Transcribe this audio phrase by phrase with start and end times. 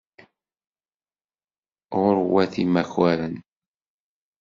[2.01, 3.35] Γurwat imakaren.